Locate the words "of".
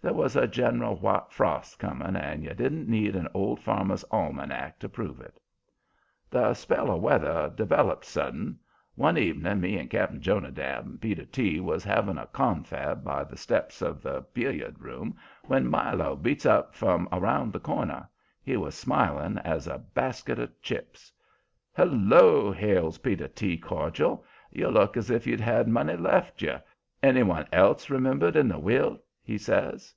6.92-7.02, 13.82-14.00, 20.38-20.62